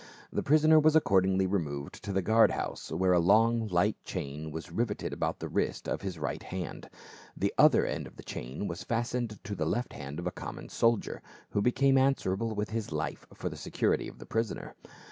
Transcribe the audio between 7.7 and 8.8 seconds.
end of the chain